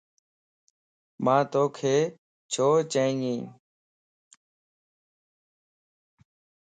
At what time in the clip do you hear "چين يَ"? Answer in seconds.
2.91-3.35